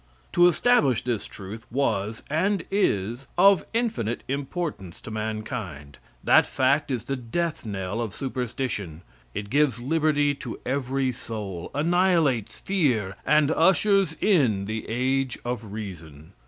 To 0.31 0.47
establish 0.47 1.03
this 1.03 1.27
truth 1.27 1.67
was, 1.71 2.23
and 2.27 2.65
is, 2.71 3.27
of 3.37 3.67
infinite 3.71 4.23
importance 4.27 4.99
to 5.01 5.11
mankind. 5.11 5.99
That 6.23 6.47
fact 6.47 6.89
is 6.89 7.03
the 7.03 7.15
death 7.15 7.67
knell 7.67 8.01
of 8.01 8.15
superstition; 8.15 9.03
it 9.35 9.51
gives 9.51 9.79
liberty 9.79 10.33
to 10.33 10.59
every 10.65 11.11
soul, 11.11 11.69
annihilates 11.75 12.59
fear, 12.61 13.15
and 13.27 13.51
ushers 13.51 14.15
in 14.19 14.65
the 14.65 14.89
Age 14.89 15.37
of 15.45 15.71
Reason. 15.71 16.33